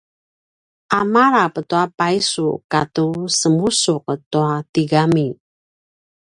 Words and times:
a 0.97 0.99
malap 1.13 1.53
tua 1.69 1.83
paisu 1.97 2.47
katu 2.71 3.07
semusuq 3.39 4.05
tua 4.31 4.53
tigami 4.73 5.27